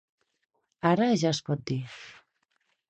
[0.93, 1.81] Ara ja es pot dir.